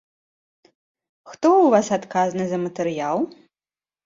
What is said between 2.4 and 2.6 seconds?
за